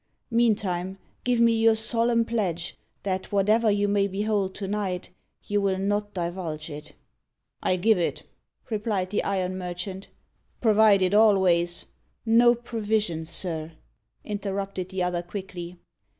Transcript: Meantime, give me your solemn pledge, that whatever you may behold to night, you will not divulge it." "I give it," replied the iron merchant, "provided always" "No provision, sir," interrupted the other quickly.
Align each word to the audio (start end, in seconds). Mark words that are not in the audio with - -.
Meantime, 0.31 0.97
give 1.23 1.39
me 1.39 1.53
your 1.53 1.75
solemn 1.75 2.25
pledge, 2.25 2.75
that 3.03 3.31
whatever 3.31 3.69
you 3.69 3.87
may 3.87 4.07
behold 4.07 4.55
to 4.55 4.67
night, 4.67 5.11
you 5.43 5.61
will 5.61 5.77
not 5.77 6.11
divulge 6.11 6.71
it." 6.71 6.93
"I 7.61 7.75
give 7.75 7.99
it," 7.99 8.23
replied 8.71 9.11
the 9.11 9.23
iron 9.23 9.59
merchant, 9.59 10.07
"provided 10.59 11.13
always" 11.13 11.85
"No 12.41 12.55
provision, 12.55 13.25
sir," 13.25 13.73
interrupted 14.23 14.89
the 14.89 15.03
other 15.03 15.21
quickly. 15.21 15.77